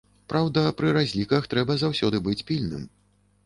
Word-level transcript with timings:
Праўда, 0.31 0.63
пры 0.79 0.93
разліках 0.97 1.47
трэба 1.53 1.77
заўсёды 1.85 2.25
быць 2.29 2.41
пільным. 2.51 2.93